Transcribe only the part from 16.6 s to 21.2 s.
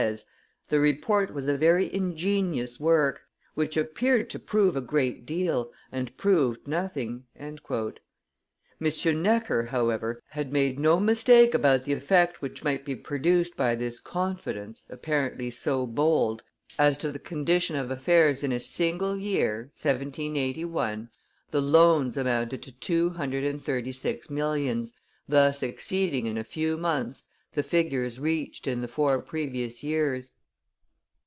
as to the condition of affairs in a single year, 1781,